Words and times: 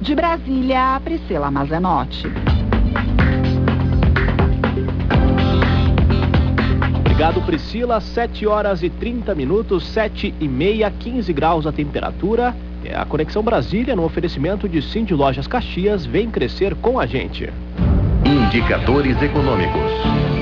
De 0.00 0.14
Brasília, 0.14 1.00
Priscila 1.02 1.50
Mazenotti. 1.50 2.26
Obrigado, 7.00 7.40
Priscila. 7.46 8.00
7 8.00 8.46
horas 8.46 8.82
e 8.82 8.90
30 8.90 9.34
minutos, 9.34 9.86
7 9.86 10.34
e 10.38 10.46
meia, 10.46 10.90
15 10.90 11.32
graus 11.32 11.66
a 11.66 11.72
temperatura. 11.72 12.54
É 12.84 12.94
a 12.94 13.04
Conexão 13.06 13.42
Brasília, 13.42 13.96
no 13.96 14.04
oferecimento 14.04 14.68
de 14.68 14.82
Cindy 14.82 15.14
Lojas 15.14 15.46
Caxias, 15.46 16.04
vem 16.04 16.30
crescer 16.30 16.74
com 16.74 17.00
a 17.00 17.06
gente. 17.06 17.50
Indicadores 18.24 19.20
econômicos. 19.22 20.35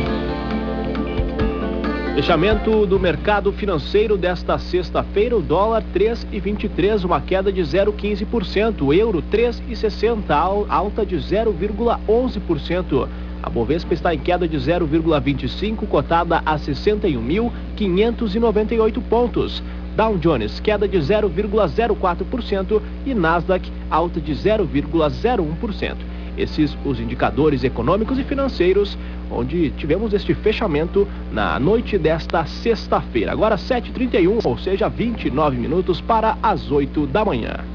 Fechamento 2.14 2.86
do 2.86 3.00
mercado 3.00 3.52
financeiro 3.52 4.16
desta 4.16 4.56
sexta-feira, 4.56 5.36
o 5.36 5.42
dólar 5.42 5.82
3,23, 5.92 7.04
uma 7.04 7.20
queda 7.20 7.52
de 7.52 7.60
0,15%, 7.60 8.82
o 8.82 8.94
euro 8.94 9.20
3,60, 9.20 10.64
alta 10.68 11.04
de 11.04 11.16
0,11%. 11.16 13.08
A 13.42 13.50
Bovespa 13.50 13.92
está 13.92 14.14
em 14.14 14.20
queda 14.20 14.46
de 14.46 14.56
0,25, 14.56 15.88
cotada 15.88 16.40
a 16.46 16.56
61.598 16.56 19.02
pontos. 19.10 19.60
Dow 19.96 20.16
Jones, 20.16 20.60
queda 20.60 20.86
de 20.86 20.98
0,04% 20.98 22.80
e 23.04 23.12
Nasdaq, 23.12 23.72
alta 23.90 24.20
de 24.20 24.32
0,01%. 24.32 26.13
Esses 26.36 26.76
os 26.84 26.98
indicadores 27.00 27.64
econômicos 27.64 28.18
e 28.18 28.24
financeiros, 28.24 28.98
onde 29.30 29.70
tivemos 29.70 30.12
este 30.12 30.34
fechamento 30.34 31.06
na 31.32 31.58
noite 31.58 31.96
desta 31.98 32.44
sexta-feira. 32.46 33.32
Agora 33.32 33.56
7h31, 33.56 34.40
ou 34.44 34.58
seja, 34.58 34.88
29 34.88 35.56
minutos 35.56 36.00
para 36.00 36.36
as 36.42 36.70
8 36.70 37.06
da 37.06 37.24
manhã. 37.24 37.73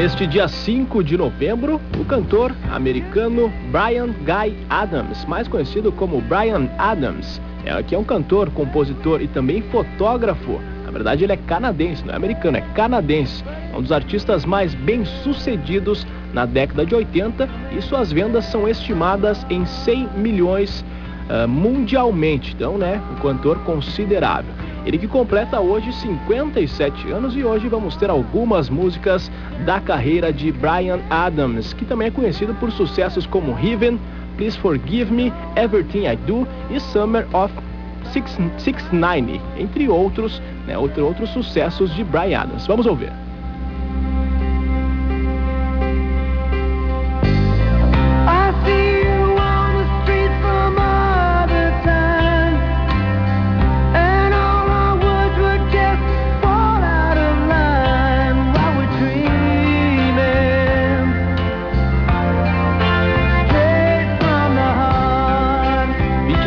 Neste 0.00 0.26
dia 0.26 0.48
5 0.48 1.04
de 1.04 1.14
novembro, 1.14 1.78
o 2.00 2.04
cantor 2.06 2.56
americano 2.72 3.52
Brian 3.70 4.06
Guy 4.06 4.56
Adams, 4.70 5.26
mais 5.26 5.46
conhecido 5.46 5.92
como 5.92 6.22
Brian 6.22 6.70
Adams, 6.78 7.38
é, 7.66 7.82
que 7.82 7.94
é 7.94 7.98
um 7.98 8.04
cantor, 8.04 8.48
compositor 8.48 9.20
e 9.20 9.28
também 9.28 9.60
fotógrafo. 9.60 10.58
Na 10.86 10.90
verdade, 10.90 11.24
ele 11.24 11.34
é 11.34 11.36
canadense, 11.36 12.02
não 12.02 12.14
é 12.14 12.16
americano, 12.16 12.56
é 12.56 12.62
canadense. 12.74 13.44
É 13.70 13.76
um 13.76 13.82
dos 13.82 13.92
artistas 13.92 14.46
mais 14.46 14.74
bem-sucedidos 14.74 16.06
na 16.32 16.46
década 16.46 16.86
de 16.86 16.94
80 16.94 17.46
e 17.76 17.82
suas 17.82 18.10
vendas 18.10 18.46
são 18.46 18.66
estimadas 18.66 19.44
em 19.50 19.66
100 19.66 20.08
milhões 20.16 20.82
uh, 21.30 21.48
mundialmente. 21.48 22.52
Então, 22.54 22.76
né, 22.76 23.00
um 23.12 23.22
cantor 23.22 23.58
considerável. 23.60 24.52
Ele 24.84 24.98
que 24.98 25.06
completa 25.06 25.60
hoje 25.60 25.92
57 25.92 27.10
anos 27.10 27.36
e 27.36 27.44
hoje 27.44 27.68
vamos 27.68 27.96
ter 27.96 28.10
algumas 28.10 28.70
músicas 28.70 29.30
da 29.64 29.78
carreira 29.78 30.32
de 30.32 30.50
Brian 30.50 31.00
Adams, 31.10 31.72
que 31.74 31.84
também 31.84 32.08
é 32.08 32.10
conhecido 32.10 32.54
por 32.54 32.72
sucessos 32.72 33.26
como 33.26 33.52
Heaven, 33.52 34.00
Please 34.36 34.58
Forgive 34.58 35.12
Me, 35.12 35.32
Everything 35.54 36.06
I 36.06 36.16
Do 36.16 36.48
e 36.70 36.80
Summer 36.80 37.26
of 37.34 37.52
690, 38.12 39.40
entre 39.58 39.88
outros, 39.88 40.40
né, 40.66 40.76
outros 40.78 41.30
sucessos 41.30 41.94
de 41.94 42.02
Brian 42.02 42.40
Adams. 42.40 42.66
Vamos 42.66 42.86
ouvir. 42.86 43.12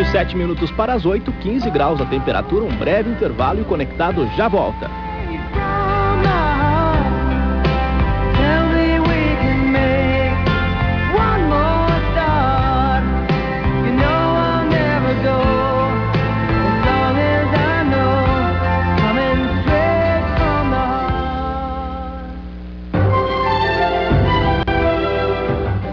7 0.06 0.36
minutos 0.36 0.72
para 0.72 0.94
as 0.94 1.06
8, 1.06 1.32
15 1.32 1.70
graus 1.70 2.02
a 2.02 2.06
temperatura, 2.06 2.66
um 2.66 2.76
breve 2.76 3.10
intervalo 3.10 3.62
e 3.62 3.66
conectado 3.66 4.28
já 4.36 4.48
volta. 4.48 4.90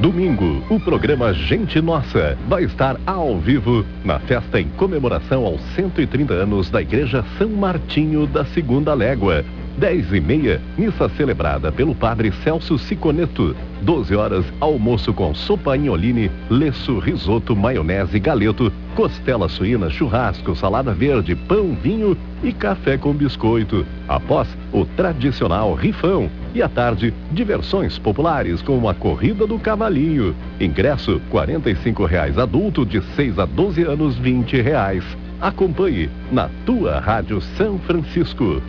Domingo, 0.00 0.59
o 0.70 0.78
programa 0.78 1.34
Gente 1.34 1.80
Nossa 1.80 2.38
vai 2.48 2.62
estar 2.62 2.96
ao 3.04 3.36
vivo 3.40 3.84
na 4.04 4.20
festa 4.20 4.60
em 4.60 4.68
comemoração 4.68 5.44
aos 5.44 5.60
130 5.74 6.32
anos 6.32 6.70
da 6.70 6.80
Igreja 6.80 7.24
São 7.36 7.48
Martinho 7.48 8.24
da 8.24 8.44
Segunda 8.44 8.94
Légua. 8.94 9.44
10 9.78 10.12
e 10.12 10.20
meia, 10.20 10.60
missa 10.76 11.08
celebrada 11.10 11.70
pelo 11.72 11.94
padre 11.94 12.32
Celso 12.42 12.78
Siconeto. 12.78 13.54
12 13.82 14.14
horas, 14.14 14.44
almoço 14.60 15.12
com 15.12 15.34
sopa 15.34 15.76
inholine, 15.76 16.30
leço, 16.50 16.98
risoto, 16.98 17.56
maionese, 17.56 18.18
galeto, 18.18 18.70
costela 18.94 19.48
suína, 19.48 19.88
churrasco, 19.88 20.54
salada 20.54 20.92
verde, 20.92 21.34
pão, 21.34 21.74
vinho 21.82 22.16
e 22.42 22.52
café 22.52 22.98
com 22.98 23.14
biscoito. 23.14 23.86
Após, 24.06 24.48
o 24.72 24.84
tradicional 24.84 25.74
rifão. 25.74 26.28
E 26.54 26.62
à 26.62 26.68
tarde, 26.68 27.14
diversões 27.32 27.98
populares 27.98 28.60
como 28.60 28.88
a 28.88 28.94
corrida 28.94 29.46
do 29.46 29.58
cavalinho. 29.58 30.34
Ingresso, 30.60 31.20
R$ 31.32 32.06
reais 32.06 32.36
adulto 32.36 32.84
de 32.84 33.00
6 33.14 33.38
a 33.38 33.46
12 33.46 33.82
anos, 33.84 34.18
R$ 34.18 34.60
reais. 34.60 35.04
Acompanhe 35.40 36.10
na 36.30 36.50
tua 36.66 37.00
Rádio 37.00 37.40
São 37.56 37.78
Francisco. 37.78 38.60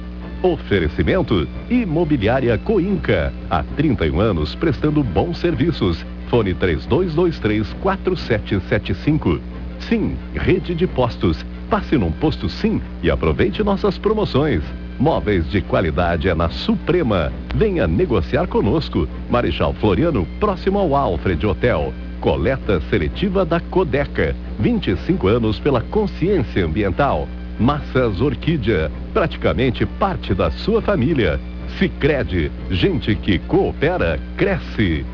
Oferecimento 0.44 1.47
Imobiliária 1.69 2.57
Coinca. 2.57 3.31
Há 3.47 3.62
31 3.75 4.19
anos 4.19 4.56
prestando 4.56 5.03
bons 5.03 5.38
serviços. 5.38 6.03
Fone 6.29 6.56
3223 6.56 7.72
4775. 7.79 9.40
Sim, 9.81 10.18
rede 10.34 10.74
de 10.74 10.88
postos. 10.88 11.46
Passe 11.69 11.96
num 11.96 12.12
posto 12.12 12.50
Sim 12.50 12.81
e 13.03 13.12
aproveite 13.12 13.63
nossas 13.63 14.00
promoções. 14.00 14.63
Móveis 15.00 15.47
de 15.47 15.62
qualidade 15.62 16.28
é 16.28 16.34
na 16.34 16.50
Suprema. 16.50 17.31
Venha 17.53 17.88
negociar 17.88 18.47
conosco. 18.47 19.07
Marechal 19.30 19.74
Floriano, 19.74 20.28
próximo 20.40 20.80
ao 20.80 20.96
Alfred 20.96 21.46
Hotel. 21.46 21.94
Coleta 22.19 22.81
seletiva 22.90 23.46
da 23.46 23.59
Codeca. 23.59 24.35
25 24.59 25.28
anos 25.28 25.59
pela 25.59 25.81
consciência 25.81 26.66
ambiental. 26.66 27.28
Massas 27.62 28.20
Orquídea, 28.20 28.92
praticamente 29.14 29.86
parte 29.86 30.34
da 30.34 30.50
sua 30.50 30.82
família. 30.82 31.40
Sicredi, 31.78 32.52
gente 32.72 33.14
que 33.16 33.38
coopera, 33.38 34.20
cresce. 34.36 35.06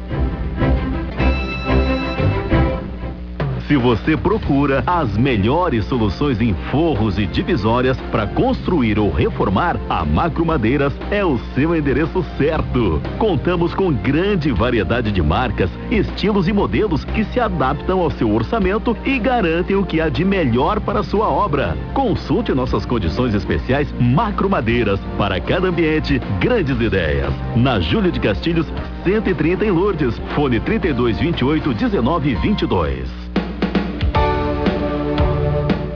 Se 3.68 3.76
você 3.76 4.16
procura 4.16 4.82
as 4.88 5.18
melhores 5.18 5.84
soluções 5.84 6.40
em 6.40 6.54
forros 6.72 7.20
e 7.20 7.26
divisórias 7.26 7.98
para 8.10 8.26
construir 8.26 8.98
ou 8.98 9.12
reformar, 9.12 9.78
a 9.90 10.06
Macro 10.06 10.46
Madeiras 10.46 10.94
é 11.12 11.26
o 11.26 11.38
seu 11.54 11.76
endereço 11.76 12.24
certo. 12.38 13.02
Contamos 13.20 13.74
com 13.74 13.92
grande 13.92 14.54
variedade 14.54 15.12
de 15.12 15.22
marcas, 15.22 15.70
estilos 15.92 16.48
e 16.48 16.54
modelos 16.54 17.04
que 17.04 17.26
se 17.26 17.42
adaptam 17.42 18.00
ao 18.00 18.10
seu 18.10 18.34
orçamento 18.34 18.96
e 19.04 19.20
garantem 19.20 19.76
o 19.76 19.86
que 19.86 20.00
há 20.00 20.08
de 20.08 20.24
melhor 20.24 20.80
para 20.80 21.02
a 21.02 21.04
sua 21.04 21.28
obra. 21.28 21.78
Consulte 21.94 22.54
nossas 22.54 22.86
condições 22.86 23.36
especiais 23.36 23.94
Macro 24.00 24.50
Madeiras. 24.50 25.02
Para 25.18 25.42
cada 25.42 25.68
ambiente, 25.68 26.22
grandes 26.40 26.80
ideias. 26.80 27.34
Na 27.54 27.82
Júlio 27.82 28.14
de 28.14 28.20
Castilhos, 28.22 28.68
130 29.04 29.66
em 29.66 29.72
Lourdes. 29.72 30.18
Fone 30.36 30.58
3228 30.62 31.68
1922. 31.68 33.27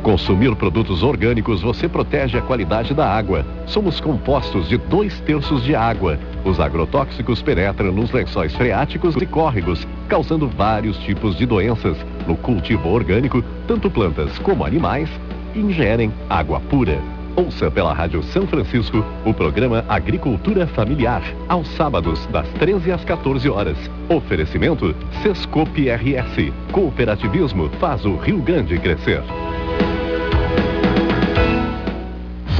Consumir 0.03 0.55
produtos 0.55 1.03
orgânicos 1.03 1.61
você 1.61 1.87
protege 1.87 2.35
a 2.35 2.41
qualidade 2.41 2.91
da 2.91 3.07
água. 3.07 3.45
Somos 3.67 3.99
compostos 3.99 4.67
de 4.67 4.75
dois 4.75 5.19
terços 5.21 5.63
de 5.63 5.75
água. 5.75 6.17
Os 6.43 6.59
agrotóxicos 6.59 7.39
penetram 7.41 7.91
nos 7.91 8.11
lençóis 8.11 8.55
freáticos 8.55 9.15
e 9.15 9.25
córregos, 9.27 9.87
causando 10.09 10.47
vários 10.47 10.97
tipos 10.99 11.37
de 11.37 11.45
doenças 11.45 11.95
No 12.27 12.35
cultivo 12.35 12.89
orgânico, 12.89 13.43
tanto 13.67 13.91
plantas 13.91 14.39
como 14.39 14.65
animais 14.65 15.09
ingerem 15.55 16.11
água 16.27 16.59
pura. 16.61 16.99
Ouça 17.35 17.69
pela 17.69 17.93
Rádio 17.93 18.23
São 18.23 18.47
Francisco 18.47 19.05
o 19.23 19.33
programa 19.33 19.85
Agricultura 19.87 20.65
Familiar, 20.65 21.21
aos 21.47 21.67
sábados, 21.75 22.25
das 22.27 22.47
13 22.53 22.91
às 22.91 23.05
14 23.05 23.47
horas. 23.49 23.77
Oferecimento 24.09 24.95
Sescope 25.21 25.89
RS. 25.89 26.51
Cooperativismo 26.71 27.69
faz 27.79 28.03
o 28.03 28.15
Rio 28.17 28.39
Grande 28.39 28.77
crescer. 28.79 29.21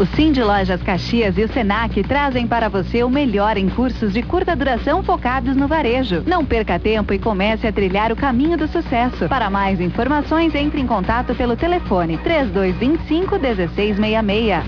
O 0.01 0.06
Cindy 0.15 0.42
Lojas 0.42 0.81
Caxias 0.81 1.38
e 1.38 1.44
o 1.44 1.48
Senac 1.48 2.01
trazem 2.01 2.48
para 2.48 2.68
você 2.68 3.03
o 3.03 3.09
melhor 3.09 3.56
em 3.56 3.69
cursos 3.69 4.13
de 4.13 4.24
curta 4.24 4.56
duração 4.56 5.03
focados 5.03 5.56
no 5.56 5.68
varejo. 5.68 6.24
Não 6.25 6.44
perca 6.44 6.80
tempo 6.80 7.13
e 7.13 7.19
comece 7.19 7.68
a 7.68 7.71
trilhar 7.71 8.12
o 8.12 8.15
caminho 8.15 8.57
do 8.57 8.68
sucesso. 8.68 9.30
Para 9.30 9.48
mais 9.48 9.80
informações, 9.80 10.56
entre 10.56 10.81
em 10.81 10.88
contato 10.88 11.36
pelo 11.36 11.56
telefone 11.56 12.18
3225 12.18 13.38
1666. 13.38 14.63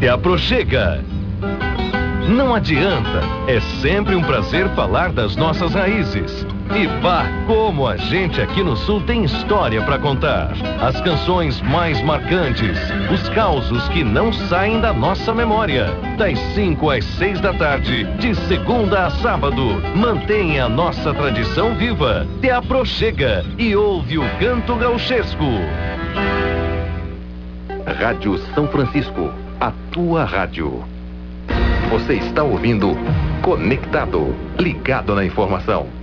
E 0.00 0.08
aproxega. 0.08 1.04
Não 2.28 2.54
adianta, 2.54 3.20
é 3.48 3.58
sempre 3.82 4.14
um 4.14 4.22
prazer 4.22 4.68
falar 4.76 5.10
das 5.10 5.34
nossas 5.34 5.74
raízes. 5.74 6.46
E 6.76 6.86
vá, 7.00 7.24
como 7.46 7.86
a 7.86 7.96
gente 7.96 8.40
aqui 8.40 8.62
no 8.62 8.76
Sul 8.76 9.00
tem 9.02 9.24
história 9.24 9.82
para 9.82 9.98
contar. 9.98 10.52
As 10.80 11.00
canções 11.00 11.60
mais 11.62 12.00
marcantes, 12.02 12.78
os 13.12 13.28
causos 13.30 13.88
que 13.88 14.04
não 14.04 14.32
saem 14.32 14.80
da 14.80 14.92
nossa 14.92 15.32
memória. 15.32 15.86
Das 16.16 16.38
5 16.54 16.90
às 16.90 17.04
6 17.04 17.40
da 17.40 17.54
tarde, 17.54 18.04
de 18.18 18.34
segunda 18.46 19.06
a 19.06 19.10
sábado. 19.10 19.80
Mantenha 19.96 20.66
a 20.66 20.68
nossa 20.68 21.14
tradição 21.14 21.74
viva. 21.74 22.26
Te 22.40 22.50
aproxega 22.50 23.44
e 23.56 23.74
ouve 23.74 24.18
o 24.18 24.38
canto 24.38 24.76
gauchesco. 24.76 25.44
Rádio 27.98 28.38
São 28.54 28.68
Francisco, 28.68 29.32
a 29.58 29.72
tua 29.90 30.24
rádio. 30.24 30.84
Você 31.90 32.14
está 32.14 32.42
ouvindo 32.42 32.96
Conectado, 33.40 34.34
ligado 34.58 35.14
na 35.14 35.24
informação. 35.24 35.97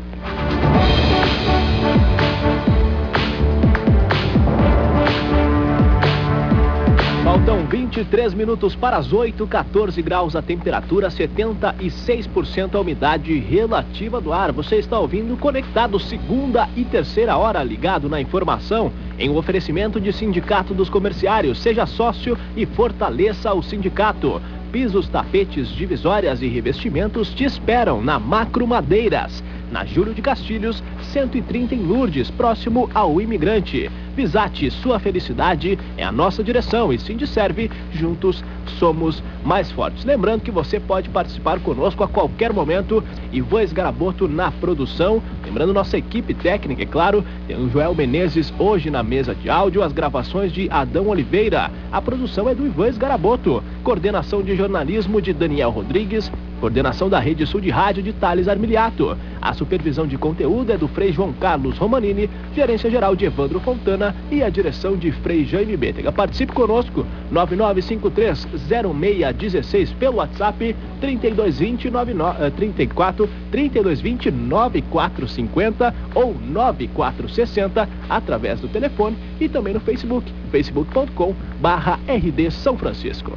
23 7.95 8.33
minutos 8.33 8.75
para 8.75 8.97
as 8.97 9.13
8, 9.13 9.47
14 9.47 10.01
graus 10.01 10.36
a 10.36 10.42
temperatura, 10.42 11.07
76% 11.07 12.75
a 12.75 12.81
umidade 12.81 13.39
relativa 13.39 14.19
do 14.19 14.33
ar. 14.33 14.51
Você 14.51 14.75
está 14.75 15.00
ouvindo 15.00 15.38
Conectado, 15.38 15.97
segunda 15.97 16.68
e 16.75 16.83
terceira 16.83 17.38
hora, 17.38 17.63
ligado 17.63 18.09
na 18.09 18.19
informação, 18.19 18.92
em 19.18 19.30
um 19.30 19.38
oferecimento 19.38 19.97
de 20.01 20.12
Sindicato 20.12 20.74
dos 20.74 20.89
Comerciários. 20.89 21.57
Seja 21.59 21.86
sócio 21.86 22.38
e 22.57 22.65
fortaleça 22.65 23.53
o 23.53 23.63
sindicato. 23.63 24.42
Pisos, 24.74 25.07
tapetes, 25.07 25.69
divisórias 25.69 26.42
e 26.42 26.47
revestimentos 26.47 27.33
te 27.33 27.45
esperam 27.45 28.01
na 28.01 28.19
Macro 28.19 28.68
Madeiras, 28.68 29.42
na 29.71 29.85
Júlio 29.85 30.13
de 30.13 30.21
Castilhos, 30.21 30.83
130 31.12 31.75
em 31.75 31.79
Lourdes, 31.79 32.29
próximo 32.31 32.89
ao 32.94 33.19
imigrante. 33.19 33.89
Visate, 34.15 34.71
sua 34.71 34.97
felicidade 34.97 35.77
é 35.97 36.03
a 36.03 36.12
nossa 36.12 36.41
direção 36.41 36.94
e 36.94 36.97
Sindiserve, 36.97 37.69
juntos 37.91 38.41
somos 38.79 39.21
mais 39.44 39.69
fortes. 39.71 40.06
Lembrando 40.06 40.41
que 40.41 40.51
você 40.51 40.79
pode 40.79 41.09
participar 41.09 41.59
conosco 41.59 42.03
a 42.03 42.07
qualquer 42.07 42.53
momento. 42.53 43.03
Ivan 43.31 43.63
Esgaraboto 43.63 44.27
na 44.27 44.51
produção. 44.51 45.21
Lembrando 45.44 45.73
nossa 45.73 45.97
equipe 45.97 46.33
técnica, 46.33 46.83
é 46.83 46.85
claro, 46.85 47.23
tem 47.47 47.57
o 47.57 47.69
Joel 47.69 47.94
Menezes 47.94 48.53
hoje 48.57 48.89
na 48.89 49.03
mesa 49.03 49.35
de 49.35 49.50
áudio, 49.50 49.83
as 49.83 49.91
gravações 49.91 50.51
de 50.51 50.69
Adão 50.69 51.07
Oliveira. 51.07 51.69
A 51.91 52.01
produção 52.01 52.47
é 52.47 52.56
do 52.56 52.65
Ivan 52.65 52.88
Esgaraboto. 52.88 53.61
Coordenação 53.83 54.41
de 54.41 54.56
jornalismo 54.56 55.21
de 55.21 55.33
Daniel 55.33 55.71
Rodrigues. 55.71 56.31
Coordenação 56.65 57.07
da 57.07 57.19
Rede 57.19 57.45
Sul 57.45 57.62
de 57.62 57.69
Rádio 57.69 58.01
de 58.01 58.12
Thales 58.12 58.47
Armiliato. 58.47 59.15
A 59.39 59.53
supervisão 59.53 60.07
de 60.07 60.17
conteúdo 60.17 60.71
é 60.71 60.77
do 60.77 60.88
Frei 60.88 61.12
João 61.12 61.31
Carlos 61.31 61.77
Romanini, 61.77 62.27
gerência 62.56 62.89
geral 62.89 63.15
de 63.15 63.23
Evandro 63.23 63.59
Fontana 63.59 64.15
e 64.31 64.41
a 64.41 64.50
direção 64.50 64.97
de 64.97 65.12
Frei 65.12 65.45
Jaime 65.45 65.77
Bétega. 65.77 66.12
Participe 66.12 66.53
conosco, 66.53 67.06
9953-0616 67.31 69.94
pelo 70.00 70.15
WhatsApp 70.15 70.75
3220 71.00 71.91
99, 71.91 72.50
34 72.50 73.29
3220 73.51 74.31
9450 74.31 75.94
ou 76.15 76.33
9460 76.33 77.88
através 78.09 78.59
do 78.59 78.68
telefone 78.68 79.15
e 79.39 79.47
também 79.47 79.75
no 79.75 79.79
Facebook, 79.81 80.33
facebook.com 80.51 81.35
barra 81.61 82.00
RD 82.07 82.50
São 82.50 82.75
Francisco. 82.75 83.33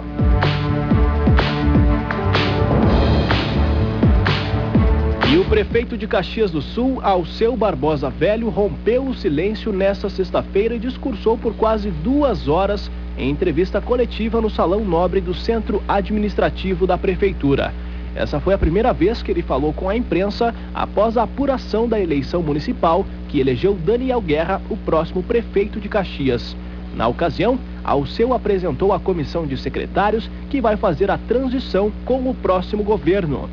E 5.30 5.36
o 5.36 5.44
prefeito 5.44 5.94
de 5.94 6.06
Caxias 6.06 6.50
do 6.50 6.62
Sul, 6.62 7.00
Alceu 7.02 7.54
Barbosa 7.54 8.08
Velho, 8.08 8.48
rompeu 8.48 9.04
o 9.04 9.14
silêncio 9.14 9.70
nesta 9.70 10.08
sexta-feira 10.08 10.74
e 10.74 10.78
discursou 10.78 11.36
por 11.36 11.54
quase 11.54 11.90
duas 11.90 12.48
horas 12.48 12.90
em 13.18 13.28
entrevista 13.28 13.78
coletiva 13.78 14.40
no 14.40 14.48
Salão 14.48 14.82
Nobre 14.86 15.20
do 15.20 15.34
Centro 15.34 15.82
Administrativo 15.86 16.86
da 16.86 16.96
Prefeitura. 16.96 17.74
Essa 18.16 18.40
foi 18.40 18.54
a 18.54 18.58
primeira 18.58 18.90
vez 18.94 19.22
que 19.22 19.30
ele 19.30 19.42
falou 19.42 19.70
com 19.74 19.86
a 19.86 19.94
imprensa 19.94 20.54
após 20.74 21.18
a 21.18 21.24
apuração 21.24 21.86
da 21.86 22.00
eleição 22.00 22.42
municipal 22.42 23.04
que 23.28 23.38
elegeu 23.38 23.74
Daniel 23.74 24.22
Guerra, 24.22 24.62
o 24.70 24.78
próximo 24.78 25.22
prefeito 25.22 25.78
de 25.78 25.90
Caxias. 25.90 26.56
Na 26.96 27.06
ocasião, 27.06 27.58
Alceu 27.84 28.32
apresentou 28.32 28.94
a 28.94 28.98
comissão 28.98 29.46
de 29.46 29.58
secretários 29.58 30.30
que 30.48 30.58
vai 30.58 30.78
fazer 30.78 31.10
a 31.10 31.18
transição 31.18 31.92
com 32.06 32.30
o 32.30 32.34
próximo 32.34 32.82
governo 32.82 33.46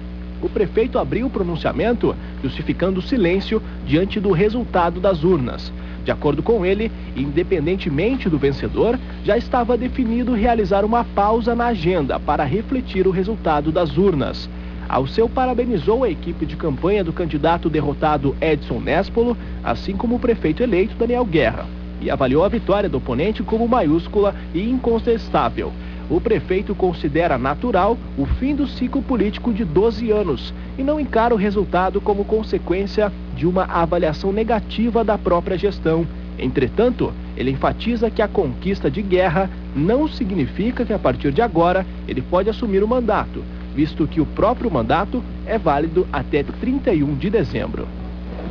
o 0.45 0.49
prefeito 0.49 0.99
abriu 0.99 1.25
o 1.25 1.29
pronunciamento 1.29 2.15
justificando 2.43 2.99
o 2.99 3.03
silêncio 3.03 3.61
diante 3.85 4.19
do 4.19 4.31
resultado 4.31 4.99
das 4.99 5.23
urnas. 5.23 5.73
De 6.03 6.11
acordo 6.11 6.43
com 6.43 6.63
ele, 6.63 6.91
independentemente 7.15 8.29
do 8.29 8.37
vencedor, 8.37 8.99
já 9.23 9.35
estava 9.35 9.75
definido 9.75 10.33
realizar 10.33 10.85
uma 10.85 11.03
pausa 11.03 11.55
na 11.55 11.65
agenda 11.67 12.19
para 12.19 12.43
refletir 12.43 13.07
o 13.07 13.11
resultado 13.11 13.71
das 13.71 13.97
urnas. 13.97 14.47
Alceu 14.87 15.27
parabenizou 15.27 16.03
a 16.03 16.11
equipe 16.11 16.45
de 16.45 16.55
campanha 16.55 17.03
do 17.03 17.11
candidato 17.11 17.67
derrotado 17.67 18.35
Edson 18.39 18.79
Nespolo, 18.79 19.35
assim 19.63 19.97
como 19.97 20.15
o 20.15 20.19
prefeito 20.19 20.61
eleito 20.61 20.95
Daniel 20.95 21.25
Guerra, 21.25 21.65
e 21.99 22.11
avaliou 22.11 22.43
a 22.43 22.49
vitória 22.49 22.87
do 22.87 22.99
oponente 22.99 23.41
como 23.41 23.67
maiúscula 23.67 24.35
e 24.53 24.61
incontestável 24.69 25.73
o 26.09 26.21
prefeito 26.21 26.75
considera 26.75 27.37
natural 27.37 27.97
o 28.17 28.25
fim 28.25 28.55
do 28.55 28.67
ciclo 28.67 29.01
político 29.01 29.51
de 29.51 29.65
12 29.65 30.11
anos 30.11 30.53
e 30.77 30.83
não 30.83 30.99
encara 30.99 31.33
o 31.33 31.37
resultado 31.37 31.99
como 31.99 32.25
consequência 32.25 33.11
de 33.35 33.47
uma 33.47 33.63
avaliação 33.63 34.31
negativa 34.31 35.03
da 35.03 35.17
própria 35.17 35.57
gestão. 35.57 36.05
Entretanto, 36.37 37.11
ele 37.35 37.51
enfatiza 37.51 38.11
que 38.11 38.21
a 38.21 38.27
conquista 38.27 38.91
de 38.91 39.01
guerra 39.01 39.49
não 39.75 40.07
significa 40.07 40.85
que 40.85 40.93
a 40.93 40.99
partir 40.99 41.31
de 41.31 41.41
agora 41.41 41.85
ele 42.07 42.21
pode 42.21 42.49
assumir 42.49 42.83
o 42.83 42.87
mandato, 42.87 43.43
visto 43.73 44.07
que 44.07 44.21
o 44.21 44.25
próprio 44.25 44.69
mandato 44.69 45.23
é 45.45 45.57
válido 45.57 46.07
até 46.11 46.43
31 46.43 47.15
de 47.15 47.29
dezembro. 47.29 47.87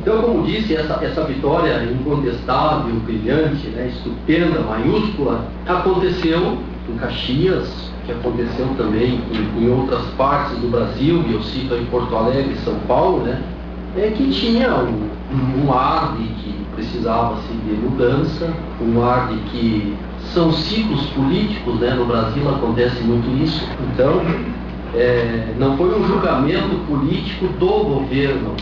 Então, 0.01 0.21
como 0.21 0.45
disse, 0.45 0.75
essa, 0.75 1.03
essa 1.03 1.23
vitória 1.23 1.83
incontestável, 1.83 2.93
brilhante, 3.05 3.67
né, 3.69 3.87
estupenda, 3.87 4.59
maiúscula, 4.59 5.47
aconteceu 5.65 6.59
em 6.89 6.97
Caxias, 6.97 7.67
que 8.05 8.11
aconteceu 8.11 8.67
também 8.77 9.21
em, 9.31 9.63
em, 9.63 9.69
outras 9.69 10.03
partes 10.17 10.57
do 10.59 10.69
Brasil, 10.69 11.23
e 11.27 11.33
eu 11.33 11.41
cito 11.41 11.73
em 11.75 11.85
Porto 11.85 12.15
Alegre 12.15 12.53
e 12.53 12.63
São 12.63 12.75
Paulo, 12.87 13.23
né, 13.23 13.41
é 13.97 14.11
que 14.11 14.29
tinha 14.29 14.75
um, 14.75 15.65
um 15.65 15.73
ar 15.73 16.15
de 16.17 16.23
que 16.23 16.65
precisava 16.75 17.37
se 17.41 17.53
de 17.53 17.73
mudança, 17.73 18.53
um 18.81 19.03
ar 19.03 19.29
de 19.29 19.37
que 19.49 19.97
são 20.33 20.51
ciclos 20.51 21.05
políticos, 21.07 21.79
né, 21.79 21.93
no 21.93 22.05
Brasil 22.05 22.47
acontece 22.49 23.01
muito 23.03 23.27
isso, 23.43 23.65
então 23.93 24.21
é, 24.93 25.53
não 25.57 25.77
foi 25.77 25.99
um 25.99 26.05
julgamento 26.05 26.75
político 26.87 27.47
do 27.59 27.83
governo 27.83 28.55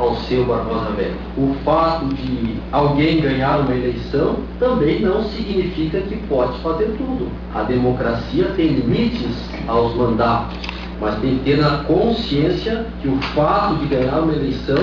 ao 0.00 0.16
seu 0.16 0.44
Barbosa. 0.44 0.90
O 1.36 1.54
fato 1.64 2.06
de 2.06 2.56
alguém 2.72 3.20
ganhar 3.20 3.60
uma 3.60 3.74
eleição 3.74 4.36
também 4.58 5.00
não 5.00 5.22
significa 5.24 6.00
que 6.00 6.16
pode 6.28 6.58
fazer 6.60 6.86
tudo. 6.96 7.28
A 7.54 7.62
democracia 7.62 8.46
tem 8.56 8.68
limites 8.68 9.36
aos 9.68 9.94
mandatos, 9.94 10.56
mas 11.00 11.18
tem 11.20 11.36
que 11.36 11.44
ter 11.44 11.58
na 11.58 11.84
consciência 11.84 12.86
que 13.02 13.08
o 13.08 13.16
fato 13.34 13.76
de 13.76 13.86
ganhar 13.86 14.20
uma 14.20 14.32
eleição 14.32 14.82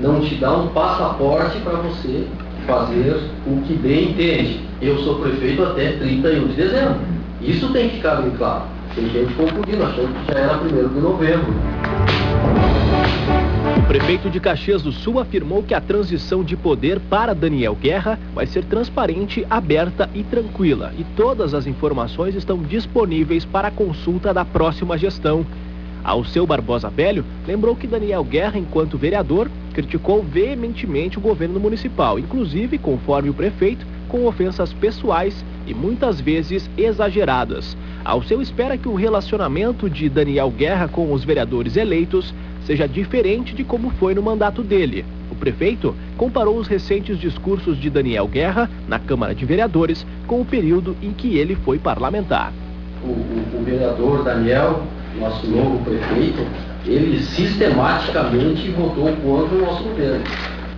não 0.00 0.20
te 0.20 0.34
dá 0.34 0.52
um 0.52 0.68
passaporte 0.68 1.58
para 1.60 1.74
você 1.74 2.26
fazer 2.66 3.20
o 3.46 3.60
que 3.62 3.74
bem 3.74 4.10
entende. 4.10 4.60
Eu 4.80 4.98
sou 4.98 5.20
prefeito 5.20 5.62
até 5.62 5.92
31 5.92 6.48
de 6.48 6.54
dezembro. 6.54 6.96
Isso 7.40 7.72
tem 7.72 7.88
que 7.88 7.96
ficar 7.96 8.16
bem 8.16 8.30
claro. 8.32 8.62
Tem 8.94 9.08
gente 9.08 9.32
confundindo, 9.34 9.84
achando 9.84 10.12
que 10.12 10.32
já 10.32 10.38
era 10.38 10.58
1 10.58 10.68
de 10.68 11.00
novembro. 11.00 11.52
Prefeito 13.92 14.30
de 14.30 14.40
Caxias 14.40 14.80
do 14.80 14.90
Sul 14.90 15.20
afirmou 15.20 15.62
que 15.62 15.74
a 15.74 15.80
transição 15.80 16.42
de 16.42 16.56
poder 16.56 16.98
para 16.98 17.34
Daniel 17.34 17.74
Guerra 17.74 18.18
vai 18.34 18.46
ser 18.46 18.64
transparente, 18.64 19.46
aberta 19.50 20.08
e 20.14 20.22
tranquila. 20.22 20.94
E 20.98 21.04
todas 21.14 21.52
as 21.52 21.66
informações 21.66 22.34
estão 22.34 22.56
disponíveis 22.62 23.44
para 23.44 23.70
consulta 23.70 24.32
da 24.32 24.46
próxima 24.46 24.96
gestão. 24.96 25.44
Ao 26.02 26.24
seu 26.24 26.46
Barbosa 26.46 26.88
Velho, 26.88 27.22
lembrou 27.46 27.76
que 27.76 27.86
Daniel 27.86 28.24
Guerra, 28.24 28.58
enquanto 28.58 28.96
vereador, 28.96 29.50
criticou 29.74 30.22
veementemente 30.22 31.18
o 31.18 31.20
governo 31.20 31.60
municipal, 31.60 32.18
inclusive, 32.18 32.78
conforme 32.78 33.28
o 33.28 33.34
prefeito, 33.34 33.84
com 34.08 34.24
ofensas 34.26 34.72
pessoais 34.72 35.44
e 35.66 35.74
muitas 35.74 36.18
vezes 36.18 36.68
exageradas. 36.78 37.76
Ao 38.02 38.22
seu 38.22 38.40
espera 38.40 38.78
que 38.78 38.88
o 38.88 38.94
relacionamento 38.94 39.90
de 39.90 40.08
Daniel 40.08 40.50
Guerra 40.50 40.88
com 40.88 41.12
os 41.12 41.24
vereadores 41.24 41.76
eleitos 41.76 42.32
seja 42.66 42.86
diferente 42.86 43.54
de 43.54 43.64
como 43.64 43.90
foi 43.90 44.14
no 44.14 44.22
mandato 44.22 44.62
dele. 44.62 45.04
O 45.30 45.34
prefeito 45.34 45.94
comparou 46.16 46.58
os 46.58 46.68
recentes 46.68 47.18
discursos 47.18 47.78
de 47.78 47.90
Daniel 47.90 48.28
Guerra 48.28 48.70
na 48.88 48.98
Câmara 48.98 49.34
de 49.34 49.44
Vereadores 49.44 50.06
com 50.26 50.40
o 50.40 50.44
período 50.44 50.96
em 51.02 51.12
que 51.12 51.36
ele 51.36 51.56
foi 51.56 51.78
parlamentar. 51.78 52.52
O, 53.02 53.08
o, 53.08 53.60
o 53.60 53.64
vereador 53.64 54.22
Daniel, 54.22 54.82
nosso 55.18 55.46
novo 55.48 55.84
prefeito, 55.84 56.46
ele 56.86 57.20
sistematicamente 57.20 58.70
votou 58.70 59.12
contra 59.16 59.56
o 59.56 59.60
nosso 59.60 59.82
governo. 59.84 60.24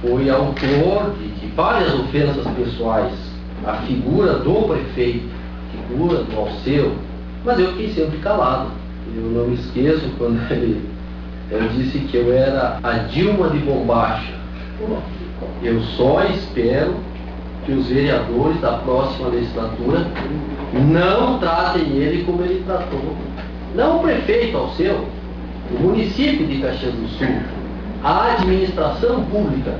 Foi 0.01 0.29
autor 0.29 1.15
de, 1.19 1.29
de 1.41 1.47
várias 1.55 1.93
ofensas 1.95 2.47
pessoais 2.57 3.13
à 3.67 3.75
figura 3.87 4.35
do 4.35 4.69
prefeito, 4.69 5.29
figura 5.89 6.23
do 6.23 6.37
Alceu, 6.39 6.93
mas 7.45 7.59
eu 7.59 7.73
fiquei 7.73 7.89
sempre 7.91 8.19
calado. 8.19 8.71
Eu 9.17 9.23
não 9.31 9.49
me 9.49 9.55
esqueço 9.55 10.11
quando 10.19 10.41
ele 10.51 10.94
eu 11.55 11.69
disse 11.69 11.99
que 12.01 12.17
eu 12.17 12.33
era 12.33 12.79
a 12.83 12.93
Dilma 12.93 13.49
de 13.51 13.59
Bombacha. 13.59 14.33
Eu 15.63 15.81
só 15.97 16.25
espero 16.25 16.95
que 17.65 17.73
os 17.73 17.87
vereadores 17.87 18.61
da 18.61 18.73
próxima 18.79 19.29
legislatura 19.29 20.07
não 20.73 21.39
tratem 21.39 21.97
ele 21.97 22.25
como 22.25 22.43
ele 22.43 22.63
tratou. 22.67 23.17
Não 23.75 23.99
o 23.99 24.01
prefeito 24.01 24.57
ao 24.57 24.71
seu, 24.71 25.07
o 25.71 25.81
município 25.81 26.47
de 26.47 26.61
Caxias 26.61 26.93
do 26.93 27.09
Sul, 27.09 27.37
a 28.03 28.33
administração 28.33 29.25
pública. 29.25 29.75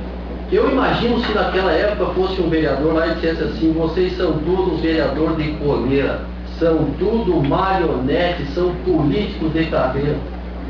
Eu 0.51 0.71
imagino 0.71 1.19
se 1.19 1.33
naquela 1.33 1.71
época 1.71 2.13
fosse 2.13 2.41
um 2.41 2.49
vereador 2.49 2.93
lá 2.93 3.07
e 3.07 3.15
dissesse 3.15 3.43
assim, 3.43 3.73
vocês 3.73 4.15
são 4.15 4.33
todos 4.39 4.79
vereador 4.79 5.35
de 5.35 5.51
coleira, 5.53 6.21
são 6.59 6.85
tudo 6.97 7.47
marionetes, 7.47 8.53
são 8.53 8.73
políticos 8.85 9.51
de 9.53 9.65
carreira. 9.65 10.17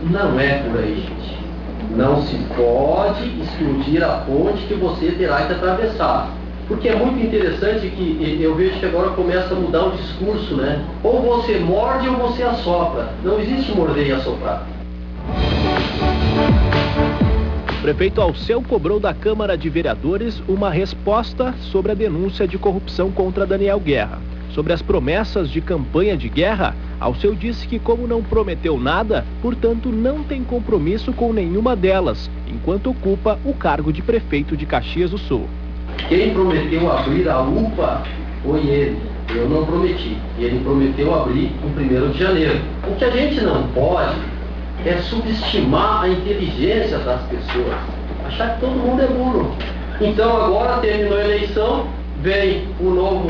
Não 0.03 0.39
é 0.39 0.59
por 0.59 0.79
aí, 0.79 0.95
gente. 0.95 1.45
Não 1.95 2.21
se 2.23 2.35
pode 2.55 3.27
explodir 3.41 4.03
a 4.03 4.23
ponte 4.25 4.65
que 4.67 4.73
você 4.73 5.11
terá 5.11 5.45
que 5.45 5.53
atravessar. 5.53 6.29
Porque 6.67 6.89
é 6.89 6.95
muito 6.95 7.23
interessante 7.23 7.87
que 7.89 8.39
eu 8.41 8.55
vejo 8.55 8.79
que 8.79 8.85
agora 8.85 9.11
começa 9.11 9.53
a 9.53 9.57
mudar 9.57 9.85
o 9.85 9.91
discurso, 9.91 10.55
né? 10.55 10.83
Ou 11.03 11.21
você 11.21 11.59
morde 11.59 12.09
ou 12.09 12.15
você 12.15 12.43
assopra. 12.43 13.09
Não 13.23 13.39
existe 13.39 13.71
morder 13.71 14.07
e 14.07 14.11
assoprar. 14.11 14.65
Prefeito 17.83 18.19
Alceu 18.19 18.63
cobrou 18.63 18.99
da 18.99 19.13
Câmara 19.13 19.55
de 19.55 19.69
Vereadores 19.69 20.41
uma 20.47 20.71
resposta 20.71 21.53
sobre 21.59 21.91
a 21.91 21.95
denúncia 21.95 22.47
de 22.47 22.57
corrupção 22.57 23.11
contra 23.11 23.45
Daniel 23.45 23.79
Guerra. 23.79 24.19
Sobre 24.55 24.71
as 24.71 24.81
promessas 24.81 25.49
de 25.49 25.59
campanha 25.59 26.15
de 26.15 26.29
guerra, 26.29 26.73
Alceu 26.97 27.35
disse 27.35 27.67
que, 27.67 27.77
como 27.77 28.07
não 28.07 28.23
prometeu 28.23 28.79
nada, 28.79 29.25
portanto 29.41 29.89
não 29.89 30.23
tem 30.23 30.45
compromisso 30.45 31.11
com 31.11 31.33
nenhuma 31.33 31.75
delas, 31.75 32.31
enquanto 32.47 32.89
ocupa 32.89 33.37
o 33.43 33.53
cargo 33.53 33.91
de 33.91 34.01
prefeito 34.01 34.55
de 34.55 34.65
Caxias 34.65 35.11
do 35.11 35.17
Sul. 35.17 35.49
Quem 36.07 36.33
prometeu 36.33 36.89
abrir 36.89 37.27
a 37.27 37.41
UPA 37.41 38.03
foi 38.43 38.65
ele. 38.65 38.97
Eu 39.35 39.49
não 39.49 39.65
prometi. 39.65 40.17
Ele 40.39 40.63
prometeu 40.63 41.13
abrir 41.13 41.51
em 41.61 42.07
1 42.07 42.11
de 42.11 42.17
janeiro. 42.17 42.61
O 42.89 42.95
que 42.95 43.03
a 43.03 43.09
gente 43.09 43.41
não 43.41 43.67
pode 43.73 44.15
é 44.85 44.95
subestimar 44.99 46.03
a 46.03 46.07
inteligência 46.07 46.99
das 46.99 47.21
pessoas. 47.23 47.75
Achar 48.25 48.53
que 48.53 48.61
todo 48.61 48.71
mundo 48.71 49.01
é 49.01 49.07
burro. 49.07 49.53
Então 49.99 50.45
agora 50.45 50.77
terminou 50.77 51.17
a 51.17 51.25
eleição, 51.25 51.87
vem 52.21 52.63
o 52.79 52.89
novo 52.89 53.29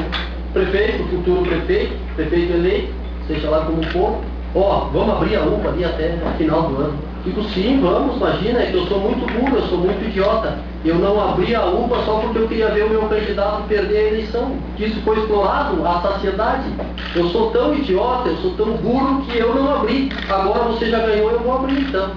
prefeito, 0.56 1.04
futuro 1.10 1.42
prefeito, 1.42 1.94
prefeito 2.16 2.54
eleito, 2.54 2.94
seja 3.28 3.50
lá 3.50 3.66
como 3.66 3.84
for, 3.92 4.22
ó, 4.56 4.88
vamos 4.94 5.16
abrir 5.16 5.36
a 5.36 5.44
UPA 5.44 5.68
ali 5.68 5.84
até 5.84 6.16
o 6.26 6.38
final 6.38 6.62
do 6.64 6.82
ano. 6.82 6.94
Digo, 7.26 7.44
sim, 7.50 7.80
vamos, 7.82 8.16
imagina, 8.16 8.62
é 8.62 8.68
que 8.68 8.76
eu 8.76 8.86
sou 8.86 9.00
muito 9.00 9.26
burro, 9.34 9.58
eu 9.58 9.68
sou 9.68 9.80
muito 9.80 10.08
idiota. 10.08 10.60
Eu 10.86 10.96
não 10.96 11.20
abri 11.20 11.56
a 11.56 11.66
UPA 11.66 11.98
só 12.06 12.20
porque 12.20 12.38
eu 12.38 12.48
queria 12.48 12.70
ver 12.70 12.86
o 12.86 12.90
meu 12.90 13.02
candidato 13.10 13.64
perder 13.68 13.98
a 13.98 14.08
eleição. 14.10 14.52
Isso 14.78 15.02
foi 15.02 15.18
explorado 15.18 15.86
à 15.86 16.02
saciedade. 16.02 16.70
Eu 17.16 17.28
sou 17.30 17.50
tão 17.50 17.74
idiota, 17.74 18.30
eu 18.30 18.38
sou 18.38 18.52
tão 18.52 18.78
burro 18.78 19.24
que 19.24 19.38
eu 19.38 19.56
não 19.56 19.74
abri. 19.74 20.10
Agora 20.30 20.66
você 20.66 20.90
já 20.90 21.00
ganhou, 21.00 21.32
eu 21.32 21.40
vou 21.40 21.56
abrir 21.56 21.82
então. 21.82 22.12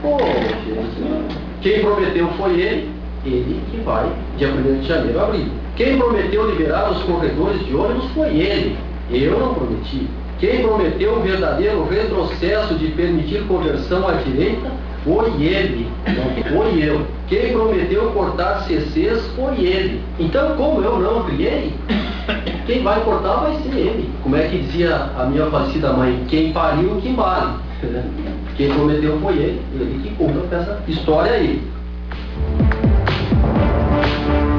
Pô, 0.00 0.16
gente, 0.20 1.36
quem 1.60 1.80
prometeu 1.80 2.28
foi 2.38 2.60
ele, 2.60 2.90
ele 3.26 3.60
que 3.72 3.78
vai, 3.78 4.06
dia 4.36 4.48
1 4.48 4.80
de 4.80 4.86
janeiro, 4.86 5.20
abrir. 5.20 5.50
Quem 5.78 5.96
prometeu 5.96 6.50
liberar 6.50 6.90
os 6.90 7.00
corredores 7.04 7.64
de 7.64 7.72
ônibus 7.72 8.10
foi 8.10 8.36
ele. 8.36 8.76
Eu 9.12 9.38
não 9.38 9.54
prometi. 9.54 10.08
Quem 10.40 10.60
prometeu 10.60 11.14
o 11.14 11.20
verdadeiro 11.20 11.88
retrocesso 11.88 12.74
de 12.74 12.88
permitir 12.88 13.44
conversão 13.46 14.08
à 14.08 14.14
direita 14.14 14.72
foi 15.04 15.30
ele, 15.40 15.88
não 16.04 16.58
foi 16.58 16.82
eu. 16.82 17.06
Quem 17.28 17.52
prometeu 17.52 18.10
cortar 18.10 18.62
CCs 18.62 19.24
foi 19.36 19.64
ele. 19.64 20.02
Então, 20.18 20.56
como 20.56 20.82
eu 20.82 20.98
não 20.98 21.22
criei, 21.22 21.72
quem 22.66 22.82
vai 22.82 23.00
cortar 23.04 23.36
vai 23.36 23.54
ser 23.62 23.72
ele. 23.76 24.10
Como 24.24 24.34
é 24.34 24.48
que 24.48 24.58
dizia 24.58 24.96
a 25.16 25.26
minha 25.26 25.46
falecida 25.46 25.92
mãe? 25.92 26.24
Quem 26.28 26.52
pariu, 26.52 26.96
que 26.96 27.12
vale. 27.12 27.52
Quem 28.56 28.74
prometeu 28.74 29.16
foi 29.20 29.34
ele, 29.34 29.62
ele 29.74 30.00
que 30.02 30.12
cumpre 30.16 30.42
essa 30.50 30.82
história 30.88 31.30
aí. 31.30 31.62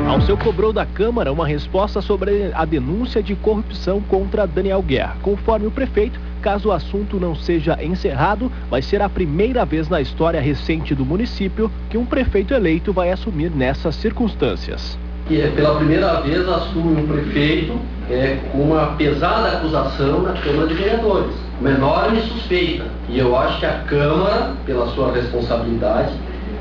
Alceu 0.09 0.35
cobrou 0.35 0.73
da 0.73 0.87
Câmara 0.87 1.31
uma 1.31 1.45
resposta 1.45 2.01
sobre 2.01 2.49
a 2.55 2.65
denúncia 2.65 3.21
de 3.21 3.35
corrupção 3.35 4.01
contra 4.01 4.47
Daniel 4.47 4.81
Guerra. 4.81 5.17
Conforme 5.21 5.67
o 5.67 5.71
prefeito, 5.71 6.19
caso 6.41 6.69
o 6.69 6.71
assunto 6.71 7.19
não 7.19 7.35
seja 7.35 7.77
encerrado, 7.83 8.51
vai 8.71 8.81
ser 8.81 9.03
a 9.03 9.07
primeira 9.07 9.63
vez 9.65 9.87
na 9.87 10.01
história 10.01 10.41
recente 10.41 10.95
do 10.95 11.05
município 11.05 11.71
que 11.91 11.97
um 11.97 12.07
prefeito 12.07 12.55
eleito 12.55 12.91
vai 12.91 13.11
assumir 13.11 13.51
nessas 13.51 13.93
circunstâncias. 13.93 14.97
E 15.29 15.39
é 15.39 15.51
pela 15.51 15.75
primeira 15.75 16.21
vez 16.21 16.49
assume 16.49 17.03
um 17.03 17.07
prefeito 17.07 17.79
é, 18.09 18.39
com 18.51 18.63
uma 18.63 18.95
pesada 18.95 19.57
acusação 19.57 20.23
na 20.23 20.33
Câmara 20.33 20.67
de 20.69 20.73
Vereadores, 20.73 21.35
uma 21.61 21.69
enorme 21.69 22.19
suspeita. 22.21 22.85
E 23.09 23.19
eu 23.19 23.37
acho 23.37 23.59
que 23.59 23.65
a 23.67 23.83
Câmara, 23.85 24.53
pela 24.65 24.87
sua 24.87 25.13
responsabilidade, 25.13 26.13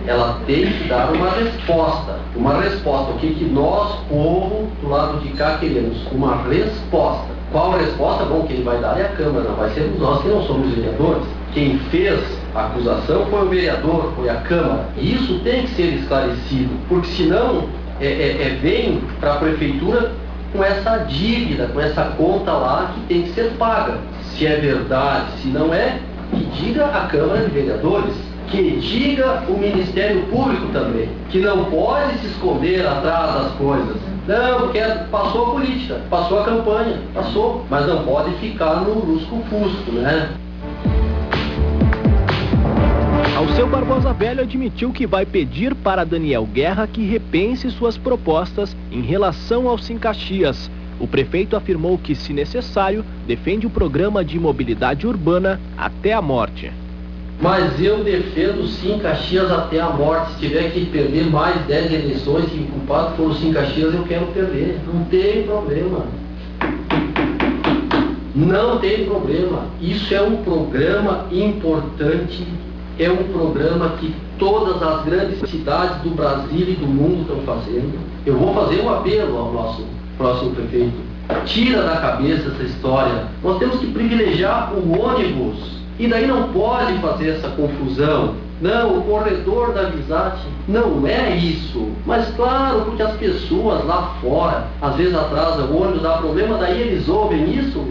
ela 0.07 0.41
tem 0.47 0.67
que 0.67 0.89
dar 0.89 1.13
uma 1.13 1.31
resposta. 1.31 2.17
Uma 2.35 2.61
resposta. 2.61 3.13
O 3.13 3.19
que, 3.19 3.35
que 3.35 3.45
nós, 3.45 3.99
povo, 4.09 4.69
do 4.81 4.89
lado 4.89 5.19
de 5.21 5.29
cá, 5.31 5.59
queremos? 5.59 5.97
Uma 6.13 6.43
resposta. 6.49 7.27
Qual 7.51 7.75
a 7.75 7.79
resposta? 7.79 8.25
Bom, 8.25 8.47
quem 8.47 8.63
vai 8.63 8.79
dar 8.79 8.99
é 8.99 9.07
a 9.07 9.09
Câmara, 9.09 9.49
não 9.49 9.57
vai 9.57 9.71
ser 9.71 9.91
nós 9.99 10.23
que 10.23 10.29
não 10.29 10.43
somos 10.45 10.75
vereadores. 10.75 11.23
Quem 11.55 11.79
fez 11.91 12.21
a 12.55 12.67
acusação 12.67 13.27
foi 13.27 13.47
o 13.47 13.49
vereador, 13.49 14.13
foi 14.17 14.29
a 14.29 14.37
Câmara. 14.37 14.89
E 14.97 15.15
isso 15.15 15.41
tem 15.41 15.63
que 15.63 15.69
ser 15.71 15.95
esclarecido, 15.95 16.71
porque 16.89 17.09
senão 17.09 17.65
é, 18.01 18.07
é, 18.07 18.43
é 18.43 18.59
vem 18.61 19.01
para 19.19 19.35
a 19.35 19.37
prefeitura 19.37 20.13
com 20.53 20.63
essa 20.63 20.99
dívida, 20.99 21.69
com 21.69 21.81
essa 21.81 22.05
conta 22.17 22.53
lá 22.53 22.93
que 22.95 23.01
tem 23.03 23.23
que 23.23 23.31
ser 23.31 23.53
paga. 23.59 23.99
Se 24.23 24.47
é 24.47 24.57
verdade, 24.57 25.33
se 25.43 25.49
não 25.49 25.73
é, 25.73 25.99
que 26.31 26.45
diga 26.61 26.87
a 26.87 27.07
Câmara 27.07 27.41
de 27.41 27.51
Vereadores 27.51 28.28
que 28.51 28.79
diga 28.81 29.45
o 29.49 29.59
Ministério 29.59 30.23
Público 30.27 30.67
também, 30.73 31.09
que 31.31 31.39
não 31.41 31.65
pode 31.67 32.19
se 32.19 32.27
esconder 32.27 32.87
atrás 32.87 33.35
das 33.35 33.53
coisas. 33.53 33.97
Não, 34.27 34.61
porque 34.61 34.81
passou 35.11 35.47
a 35.47 35.51
política, 35.53 36.01
passou 36.11 36.41
a 36.41 36.45
campanha, 36.45 36.99
passou, 37.15 37.65
mas 37.71 37.87
não 37.87 38.05
pode 38.05 38.33
ficar 38.37 38.83
no 38.83 39.05
lusco-fusco, 39.05 39.93
né? 39.93 40.31
Ao 43.37 43.49
seu 43.51 43.69
Barbosa 43.69 44.13
Velho 44.13 44.43
admitiu 44.43 44.93
que 44.93 45.07
vai 45.07 45.25
pedir 45.25 45.75
para 45.75 46.05
Daniel 46.05 46.45
Guerra 46.45 46.87
que 46.87 47.07
repense 47.07 47.71
suas 47.71 47.97
propostas 47.97 48.77
em 48.91 49.01
relação 49.01 49.69
aos 49.69 49.89
Caxias. 50.01 50.69
O 50.99 51.07
prefeito 51.07 51.55
afirmou 51.55 51.97
que, 51.97 52.17
se 52.17 52.33
necessário, 52.33 53.05
defende 53.27 53.67
o 53.67 53.71
programa 53.71 54.25
de 54.25 54.39
mobilidade 54.41 55.07
urbana 55.07 55.61
até 55.77 56.13
a 56.13 56.21
morte. 56.21 56.73
Mas 57.41 57.81
eu 57.81 58.03
defendo 58.03 58.67
sim 58.67 58.99
Caxias 58.99 59.51
até 59.51 59.81
a 59.81 59.91
morte. 59.91 60.33
Se 60.33 60.41
tiver 60.41 60.73
que 60.73 60.87
perder 60.87 61.31
mais 61.31 61.65
10 61.67 61.93
eleições, 61.93 62.47
e 62.53 62.59
o 62.59 62.67
culpado 62.67 63.17
for 63.17 63.31
o 63.31 63.35
sim 63.35 63.53
Caxias, 63.53 63.95
eu 63.95 64.03
quero 64.05 64.27
perder. 64.27 64.81
Não 64.93 65.05
tem 65.05 65.45
problema. 65.45 66.05
Não 68.35 68.79
tem 68.79 69.05
problema. 69.05 69.67
Isso 69.81 70.13
é 70.15 70.21
um 70.21 70.37
programa 70.39 71.27
importante, 71.31 72.47
é 72.99 73.11
um 73.11 73.25
programa 73.33 73.91
que 74.01 74.15
todas 74.39 74.83
as 74.83 75.05
grandes 75.05 75.39
cidades 75.49 76.03
do 76.03 76.11
Brasil 76.11 76.69
e 76.69 76.75
do 76.75 76.87
mundo 76.87 77.23
estão 77.23 77.41
fazendo. 77.43 77.99
Eu 78.27 78.37
vou 78.37 78.53
fazer 78.53 78.81
um 78.81 78.91
apelo 78.91 79.39
ao 79.39 79.53
nosso 79.53 79.85
próximo 80.17 80.51
prefeito. 80.53 81.09
Tira 81.45 81.83
da 81.83 81.97
cabeça 81.97 82.49
essa 82.49 82.63
história. 82.65 83.27
Nós 83.43 83.59
temos 83.59 83.79
que 83.79 83.87
privilegiar 83.87 84.73
o 84.75 85.01
ônibus. 85.01 85.78
E 85.99 86.07
daí 86.07 86.27
não 86.27 86.53
pode 86.53 86.99
fazer 86.99 87.31
essa 87.31 87.49
confusão 87.49 88.35
não, 88.61 88.99
o 88.99 89.03
corredor 89.03 89.73
da 89.73 89.83
amizade 89.83 90.41
não 90.67 91.07
é 91.07 91.37
isso. 91.37 91.93
Mas 92.05 92.29
claro, 92.35 92.81
porque 92.87 93.03
as 93.03 93.17
pessoas 93.17 93.85
lá 93.85 94.17
fora, 94.21 94.67
às 94.83 94.97
vezes 94.97 95.15
atrasa 95.15 95.63
o 95.63 95.81
ônibus, 95.81 96.03
dá 96.03 96.19
problema, 96.19 96.59
daí 96.59 96.81
eles 96.81 97.09
ouvem 97.09 97.57
isso. 97.57 97.87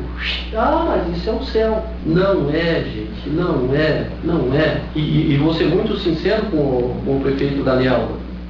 Ah, 0.54 0.84
mas 0.88 1.18
isso 1.18 1.30
é 1.30 1.34
o 1.34 1.44
céu. 1.44 1.86
Não 2.06 2.50
é, 2.50 2.84
gente, 2.84 3.30
não 3.30 3.74
é, 3.74 4.10
não 4.24 4.54
é. 4.54 4.82
E, 4.94 5.34
e 5.34 5.38
vou 5.38 5.54
ser 5.54 5.68
muito 5.68 5.98
sincero 6.00 6.44
com, 6.52 7.02
com 7.06 7.18
o 7.18 7.22
prefeito 7.22 7.64
Daniel. 7.64 8.10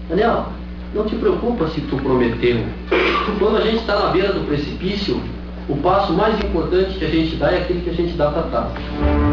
Daniel, 0.09 0.47
não 0.95 1.05
te 1.05 1.15
preocupa 1.15 1.67
se 1.67 1.81
tu 1.81 1.97
prometeu. 1.97 2.65
Quando 3.37 3.57
a 3.57 3.61
gente 3.61 3.77
está 3.77 3.95
na 3.95 4.09
beira 4.09 4.33
do 4.33 4.47
precipício, 4.47 5.21
o 5.69 5.75
passo 5.77 6.13
mais 6.13 6.39
importante 6.39 6.97
que 6.97 7.05
a 7.05 7.09
gente 7.09 7.35
dá 7.35 7.51
é 7.51 7.57
aquele 7.59 7.81
que 7.81 7.89
a 7.91 7.93
gente 7.93 8.13
dá 8.13 8.31
para 8.31 8.43
trás 8.43 9.26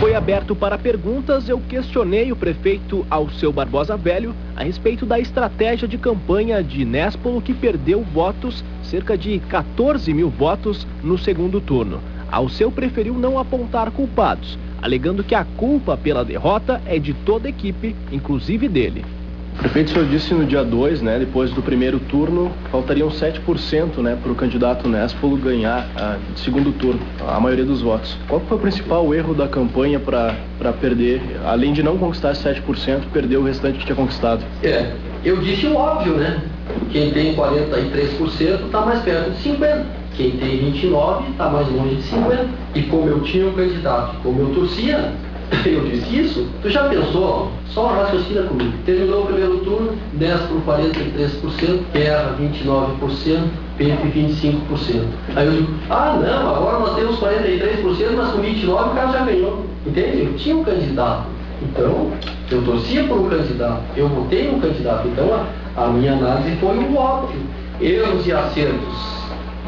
foi 0.00 0.14
aberto 0.14 0.54
para 0.54 0.76
perguntas, 0.76 1.48
eu 1.48 1.58
questionei 1.58 2.30
o 2.30 2.36
prefeito 2.36 3.06
Alceu 3.08 3.50
Barbosa 3.50 3.96
Velho 3.96 4.34
a 4.54 4.62
respeito 4.62 5.06
da 5.06 5.18
estratégia 5.18 5.88
de 5.88 5.96
campanha 5.96 6.62
de 6.62 6.84
Néspolo 6.84 7.40
que 7.40 7.54
perdeu 7.54 8.02
votos, 8.02 8.62
cerca 8.82 9.16
de 9.16 9.38
14 9.38 10.12
mil 10.12 10.28
votos, 10.28 10.86
no 11.02 11.16
segundo 11.16 11.62
turno. 11.62 12.00
Alceu 12.30 12.70
preferiu 12.70 13.14
não 13.14 13.38
apontar 13.38 13.90
culpados, 13.90 14.58
alegando 14.82 15.24
que 15.24 15.34
a 15.34 15.44
culpa 15.56 15.96
pela 15.96 16.24
derrota 16.24 16.80
é 16.84 16.98
de 16.98 17.14
toda 17.14 17.48
a 17.48 17.50
equipe, 17.50 17.96
inclusive 18.12 18.68
dele. 18.68 19.02
Prefeito, 19.58 19.88
o 19.88 19.92
senhor 19.94 20.08
disse 20.08 20.34
no 20.34 20.44
dia 20.44 20.62
2, 20.62 21.00
né, 21.00 21.18
depois 21.18 21.50
do 21.50 21.62
primeiro 21.62 21.98
turno, 21.98 22.52
faltariam 22.70 23.08
7% 23.08 23.98
né, 23.98 24.16
para 24.22 24.30
o 24.30 24.34
candidato 24.34 24.86
Néspolo 24.86 25.36
ganhar 25.36 25.88
a 25.96 26.18
segundo 26.36 26.72
turno, 26.72 27.00
a 27.26 27.40
maioria 27.40 27.64
dos 27.64 27.80
votos. 27.80 28.18
Qual 28.28 28.40
foi 28.40 28.58
o 28.58 28.60
principal 28.60 29.14
erro 29.14 29.34
da 29.34 29.48
campanha 29.48 29.98
para 29.98 30.72
perder, 30.80 31.22
além 31.44 31.72
de 31.72 31.82
não 31.82 31.96
conquistar 31.96 32.32
7%, 32.32 33.04
perder 33.12 33.38
o 33.38 33.44
restante 33.44 33.78
que 33.78 33.86
tinha 33.86 33.96
conquistado? 33.96 34.44
É, 34.62 34.92
eu 35.24 35.38
disse 35.38 35.66
o 35.66 35.74
óbvio, 35.74 36.14
né? 36.14 36.38
Quem 36.90 37.10
tem 37.10 37.34
43% 37.34 38.66
está 38.66 38.80
mais 38.82 39.00
perto 39.02 39.30
de 39.30 39.48
50%. 39.48 39.84
Quem 40.16 40.30
tem 40.32 40.72
29% 40.72 41.30
está 41.30 41.50
mais 41.50 41.68
longe 41.68 41.96
de 41.96 42.02
50%. 42.02 42.46
E 42.74 42.82
como 42.82 43.08
eu 43.08 43.20
tinha 43.22 43.46
um 43.46 43.52
candidato, 43.52 44.16
como 44.22 44.40
eu 44.40 44.54
torcia, 44.54 45.12
eu 45.64 45.84
disse 45.84 46.18
isso? 46.18 46.48
Tu 46.62 46.70
já 46.70 46.88
pensou? 46.88 47.52
Só 47.68 47.86
raciocina 47.86 48.42
comigo. 48.42 48.72
Terminou 48.84 49.22
o 49.22 49.26
primeiro 49.26 49.58
turno, 49.58 49.92
10 50.14 50.40
por 50.42 50.60
43%, 50.62 51.80
Guerra 51.92 52.36
29%, 52.40 53.48
PP 53.76 54.08
25%. 54.08 55.04
Aí 55.36 55.46
eu 55.46 55.52
digo, 55.52 55.74
ah 55.88 56.18
não, 56.20 56.56
agora 56.56 56.78
nós 56.80 56.96
temos 56.96 57.20
43%, 57.20 58.16
mas 58.16 58.30
com 58.30 58.42
29% 58.42 58.68
o 58.68 58.94
cara 58.94 59.12
já 59.12 59.24
ganhou. 59.24 59.66
Entende? 59.86 60.22
Eu 60.22 60.36
tinha 60.36 60.56
um 60.56 60.64
candidato. 60.64 61.26
Então, 61.62 62.10
eu 62.50 62.62
torcia 62.62 63.04
por 63.04 63.18
um 63.18 63.28
candidato, 63.28 63.82
eu 63.96 64.08
votei 64.08 64.50
um 64.50 64.60
candidato. 64.60 65.08
Então, 65.08 65.32
a, 65.76 65.84
a 65.84 65.88
minha 65.88 66.12
análise 66.12 66.56
foi 66.56 66.76
o 66.76 66.96
óbvio. 66.96 67.40
Erros 67.80 68.26
e 68.26 68.32
acertos. 68.32 69.16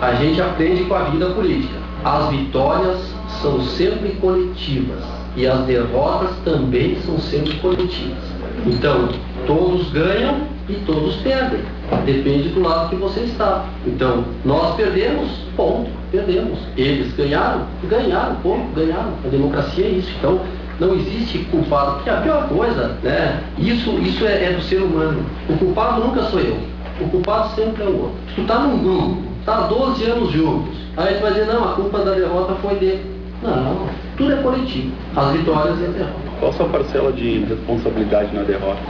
A 0.00 0.14
gente 0.14 0.40
aprende 0.40 0.84
com 0.84 0.94
a 0.94 1.04
vida 1.04 1.26
política. 1.30 1.78
As 2.04 2.30
vitórias 2.30 2.98
são 3.42 3.60
sempre 3.62 4.10
coletivas 4.20 5.17
e 5.38 5.46
as 5.46 5.60
derrotas 5.60 6.30
também 6.44 6.96
são 7.06 7.16
sempre 7.18 7.54
coletivas. 7.60 8.18
Então, 8.66 9.08
todos 9.46 9.88
ganham 9.92 10.40
e 10.68 10.74
todos 10.84 11.14
perdem. 11.16 11.60
Depende 12.04 12.48
do 12.48 12.60
lado 12.60 12.90
que 12.90 12.96
você 12.96 13.20
está. 13.20 13.64
Então, 13.86 14.24
nós 14.44 14.74
perdemos, 14.74 15.30
ponto, 15.56 15.88
perdemos. 16.10 16.58
Eles 16.76 17.14
ganharam, 17.14 17.66
ganharam, 17.88 18.34
ponto, 18.42 18.66
ganharam. 18.74 19.12
A 19.24 19.28
democracia 19.28 19.86
é 19.86 19.90
isso. 19.90 20.10
Então, 20.18 20.40
não 20.80 20.94
existe 20.94 21.38
culpado, 21.50 21.94
porque 21.94 22.10
a 22.10 22.16
pior 22.16 22.48
coisa, 22.48 22.96
né? 23.02 23.40
Isso, 23.58 23.90
isso 24.00 24.26
é, 24.26 24.44
é 24.44 24.52
do 24.52 24.62
ser 24.62 24.82
humano. 24.82 25.24
O 25.48 25.56
culpado 25.56 26.04
nunca 26.04 26.24
sou 26.24 26.40
eu. 26.40 26.58
O 27.00 27.08
culpado 27.08 27.54
sempre 27.54 27.84
é 27.84 27.86
o 27.86 28.02
outro. 28.02 28.18
Tu 28.34 28.42
tá 28.42 28.58
num 28.58 28.82
grupo, 28.82 29.22
tá 29.46 29.68
12 29.68 30.04
anos 30.04 30.32
juntos. 30.32 30.74
Aí 30.96 31.14
tu 31.14 31.22
vai 31.22 31.32
dizer, 31.32 31.46
não, 31.46 31.64
a 31.64 31.72
culpa 31.74 31.98
da 31.98 32.12
derrota 32.12 32.54
foi 32.56 32.74
dele. 32.74 33.17
Não, 33.42 33.86
tudo 34.16 34.32
é 34.32 34.36
coletivo. 34.36 34.92
As 35.14 35.32
vitórias 35.32 35.78
e 35.80 35.84
as 35.84 35.92
derrotas. 35.92 36.28
Qual 36.40 36.50
a 36.50 36.54
sua 36.54 36.68
parcela 36.68 37.12
de 37.12 37.44
responsabilidade 37.44 38.34
na 38.34 38.42
derrota? 38.42 38.80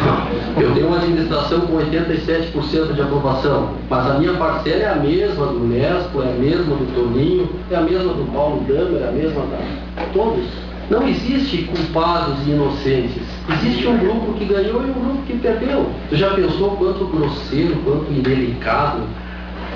Eu 0.60 0.74
tenho 0.74 0.86
uma 0.86 0.96
administração 0.96 1.60
com 1.62 1.76
87% 1.76 2.94
de 2.94 3.02
aprovação, 3.02 3.70
mas 3.90 4.10
a 4.10 4.18
minha 4.18 4.34
parcela 4.34 4.82
é 4.82 4.88
a 4.88 4.96
mesma 4.96 5.46
do 5.46 5.60
Nespo, 5.60 6.22
é 6.22 6.30
a 6.30 6.34
mesma 6.34 6.76
do 6.76 6.94
Toninho, 6.94 7.48
é 7.70 7.76
a 7.76 7.80
mesma 7.82 8.12
do 8.12 8.32
Paulo 8.32 8.62
Damer, 8.66 9.02
é 9.02 9.08
a 9.08 9.12
mesma 9.12 9.42
da 9.42 10.04
todos. 10.12 10.44
Não 10.90 11.06
existe 11.08 11.62
culpados 11.62 12.46
e 12.46 12.50
inocentes. 12.50 13.22
Existe 13.48 13.86
um 13.86 13.98
grupo 13.98 14.34
que 14.34 14.44
ganhou 14.44 14.82
e 14.82 14.90
um 14.90 14.92
grupo 14.92 15.22
que 15.26 15.34
perdeu. 15.38 15.86
Tu 16.10 16.16
já 16.16 16.30
pensou 16.30 16.76
quanto 16.76 17.06
grosseiro, 17.06 17.76
quanto 17.84 18.12
indelicado, 18.12 19.00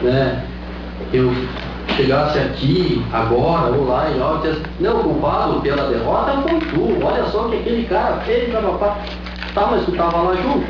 né? 0.03 0.45
Eu 1.13 1.33
chegasse 1.99 2.39
aqui, 2.39 3.05
agora, 3.13 3.77
ou 3.77 3.89
lá 3.89 4.09
em 4.09 4.21
Altas, 4.23 4.57
não, 4.79 5.01
o 5.01 5.03
culpado 5.03 5.61
pela 5.61 5.89
derrota 5.89 6.41
foi 6.43 6.61
tu, 6.61 7.05
olha 7.05 7.25
só 7.27 7.49
que 7.49 7.57
aquele 7.57 7.85
cara 7.87 8.19
fez, 8.19 8.53
papá. 8.53 8.99
Tá, 9.53 9.67
mas 9.69 9.85
tu 9.85 9.93
tava 9.93 10.23
lá 10.23 10.37
junto? 10.37 10.67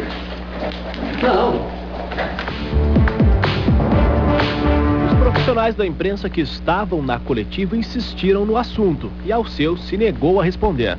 Não. 1.23 1.67
Os 5.07 5.19
profissionais 5.19 5.75
da 5.75 5.87
imprensa 5.87 6.31
que 6.31 6.41
estavam 6.41 7.03
na 7.03 7.19
coletiva 7.19 7.77
insistiram 7.77 8.47
no 8.47 8.57
assunto 8.57 9.11
e 9.27 9.31
Alceu 9.31 9.77
se 9.77 9.99
negou 9.99 10.41
a 10.41 10.45
responder. 10.45 10.97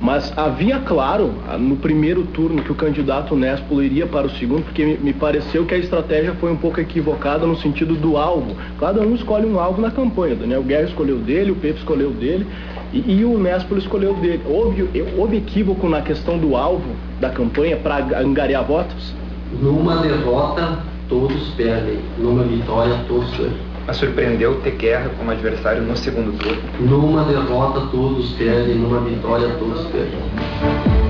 Mas 0.00 0.32
havia 0.36 0.78
claro 0.78 1.30
no 1.58 1.76
primeiro 1.76 2.24
turno 2.24 2.62
que 2.62 2.72
o 2.72 2.74
candidato 2.74 3.36
Néspolo 3.36 3.82
iria 3.82 4.06
para 4.06 4.26
o 4.26 4.30
segundo, 4.30 4.64
porque 4.64 4.98
me 5.00 5.12
pareceu 5.12 5.66
que 5.66 5.74
a 5.74 5.78
estratégia 5.78 6.32
foi 6.34 6.50
um 6.50 6.56
pouco 6.56 6.80
equivocada 6.80 7.46
no 7.46 7.54
sentido 7.56 7.94
do 7.94 8.16
alvo. 8.16 8.56
Cada 8.78 9.02
um 9.02 9.14
escolhe 9.14 9.44
um 9.44 9.60
alvo 9.60 9.82
na 9.82 9.90
campanha. 9.90 10.34
Daniel 10.34 10.62
Guerra 10.62 10.84
escolheu 10.84 11.18
dele, 11.18 11.50
o 11.50 11.56
Pepe 11.56 11.78
escolheu 11.80 12.10
dele 12.12 12.46
e, 12.94 13.20
e 13.20 13.24
o 13.26 13.38
Néspolo 13.38 13.78
escolheu 13.78 14.14
dele. 14.14 14.40
Houve, 14.46 14.88
houve 15.18 15.36
equívoco 15.36 15.86
na 15.86 16.00
questão 16.00 16.38
do 16.38 16.56
alvo 16.56 16.96
da 17.20 17.28
campanha 17.28 17.76
para 17.76 18.18
angariar 18.18 18.64
votos? 18.64 19.14
Numa 19.60 19.96
derrota, 19.96 20.78
todos 21.10 21.50
perdem. 21.50 21.98
Numa 22.18 22.44
vitória, 22.44 23.04
todos 23.06 23.36
ganham. 23.36 23.69
Mas 23.90 23.96
surpreendeu 23.96 24.54
ter 24.60 24.76
guerra 24.76 25.10
como 25.18 25.32
adversário 25.32 25.82
no 25.82 25.96
segundo 25.96 26.38
turno? 26.38 26.62
Numa 26.78 27.24
derrota 27.24 27.88
todos 27.90 28.30
perdem, 28.34 28.76
numa 28.76 29.00
vitória 29.00 29.48
todos 29.58 29.84
perdem. 29.86 31.09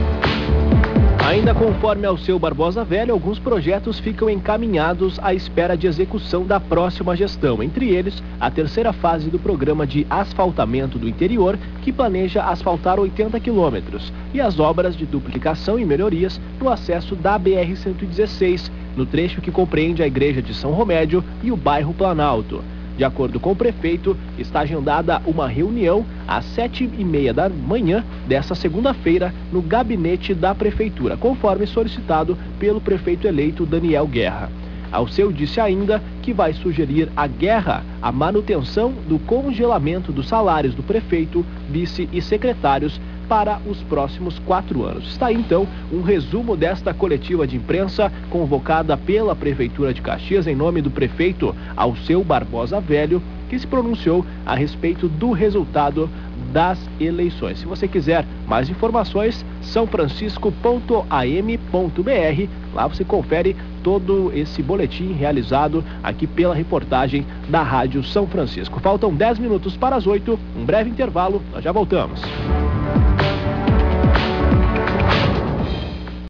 Ainda 1.30 1.54
conforme 1.54 2.04
ao 2.08 2.18
seu 2.18 2.40
Barbosa 2.40 2.82
Velho, 2.82 3.14
alguns 3.14 3.38
projetos 3.38 4.00
ficam 4.00 4.28
encaminhados 4.28 5.16
à 5.22 5.32
espera 5.32 5.76
de 5.76 5.86
execução 5.86 6.44
da 6.44 6.58
próxima 6.58 7.14
gestão. 7.14 7.62
Entre 7.62 7.88
eles, 7.88 8.20
a 8.40 8.50
terceira 8.50 8.92
fase 8.92 9.30
do 9.30 9.38
programa 9.38 9.86
de 9.86 10.04
asfaltamento 10.10 10.98
do 10.98 11.08
interior, 11.08 11.56
que 11.82 11.92
planeja 11.92 12.42
asfaltar 12.42 12.98
80 12.98 13.38
quilômetros, 13.38 14.12
e 14.34 14.40
as 14.40 14.58
obras 14.58 14.96
de 14.96 15.06
duplicação 15.06 15.78
e 15.78 15.84
melhorias 15.84 16.40
no 16.60 16.68
acesso 16.68 17.14
da 17.14 17.38
BR-116, 17.38 18.68
no 18.96 19.06
trecho 19.06 19.40
que 19.40 19.52
compreende 19.52 20.02
a 20.02 20.08
Igreja 20.08 20.42
de 20.42 20.52
São 20.52 20.72
Romédio 20.72 21.22
e 21.44 21.52
o 21.52 21.56
bairro 21.56 21.94
Planalto. 21.94 22.60
De 23.00 23.04
acordo 23.06 23.40
com 23.40 23.52
o 23.52 23.56
prefeito, 23.56 24.14
está 24.36 24.60
agendada 24.60 25.22
uma 25.24 25.48
reunião 25.48 26.04
às 26.28 26.44
sete 26.44 26.84
e 26.84 27.02
meia 27.02 27.32
da 27.32 27.48
manhã 27.48 28.04
desta 28.28 28.54
segunda-feira 28.54 29.32
no 29.50 29.62
gabinete 29.62 30.34
da 30.34 30.54
prefeitura, 30.54 31.16
conforme 31.16 31.66
solicitado 31.66 32.36
pelo 32.58 32.78
prefeito 32.78 33.26
eleito 33.26 33.64
Daniel 33.64 34.06
Guerra. 34.06 34.50
Alceu 34.92 35.32
disse 35.32 35.60
ainda 35.60 36.02
que 36.22 36.32
vai 36.32 36.52
sugerir 36.52 37.08
à 37.16 37.26
guerra 37.26 37.84
a 38.02 38.10
manutenção 38.10 38.92
do 39.08 39.18
congelamento 39.18 40.12
dos 40.12 40.28
salários 40.28 40.74
do 40.74 40.82
prefeito, 40.82 41.44
vice 41.68 42.08
e 42.12 42.20
secretários 42.20 43.00
para 43.28 43.60
os 43.64 43.80
próximos 43.84 44.40
quatro 44.40 44.84
anos. 44.84 45.06
Está 45.06 45.26
aí, 45.26 45.36
então, 45.36 45.66
um 45.92 46.02
resumo 46.02 46.56
desta 46.56 46.92
coletiva 46.92 47.46
de 47.46 47.56
imprensa 47.56 48.12
convocada 48.28 48.96
pela 48.96 49.36
Prefeitura 49.36 49.94
de 49.94 50.02
Caxias 50.02 50.48
em 50.48 50.56
nome 50.56 50.82
do 50.82 50.90
prefeito 50.90 51.54
Alceu 51.76 52.24
Barbosa 52.24 52.80
Velho, 52.80 53.22
que 53.48 53.56
se 53.56 53.68
pronunciou 53.68 54.26
a 54.44 54.56
respeito 54.56 55.08
do 55.08 55.30
resultado 55.30 56.10
das 56.52 56.80
eleições. 56.98 57.60
Se 57.60 57.66
você 57.66 57.86
quiser 57.86 58.26
mais 58.48 58.68
informações, 58.68 59.46
sãofrancisco.am.br. 59.62 62.48
Lá 62.74 62.86
você 62.88 63.04
confere 63.04 63.54
todo 63.82 64.32
esse 64.34 64.62
boletim 64.62 65.12
realizado 65.12 65.84
aqui 66.02 66.26
pela 66.26 66.54
reportagem 66.54 67.26
da 67.48 67.62
Rádio 67.62 68.02
São 68.02 68.26
Francisco. 68.26 68.80
Faltam 68.80 69.14
10 69.14 69.38
minutos 69.38 69.76
para 69.76 69.96
as 69.96 70.06
8, 70.06 70.38
um 70.56 70.64
breve 70.64 70.90
intervalo, 70.90 71.42
nós 71.52 71.62
já 71.62 71.72
voltamos. 71.72 72.20